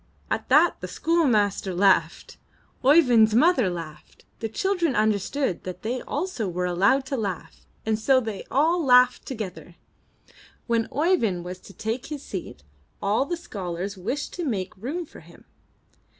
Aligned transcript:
At 0.31 0.49
that 0.49 0.81
the 0.81 0.87
schoolmaster 0.87 1.75
laughed; 1.75 2.37
Oey 2.83 3.01
vind's 3.01 3.35
mother 3.35 3.69
laughed; 3.69 4.25
the 4.39 4.49
children 4.49 4.95
understood 4.95 5.63
that 5.63 5.83
they 5.83 6.01
also 6.01 6.49
were 6.49 6.65
allowed 6.65 7.05
to 7.05 7.15
laugh, 7.17 7.67
and 7.85 7.99
so 7.99 8.19
they 8.19 8.43
all 8.49 8.83
laughed 8.83 9.27
together. 9.27 9.75
When 10.65 10.87
Oeyvind 10.91 11.43
was 11.45 11.59
to 11.59 11.73
take 11.73 12.07
his 12.07 12.23
seat, 12.23 12.63
all 12.99 13.25
the 13.27 13.37
scholars 13.37 13.95
wished 13.95 14.33
to 14.33 14.43
make 14.43 14.75
room 14.75 15.05
for 15.05 15.19
him. 15.19 15.45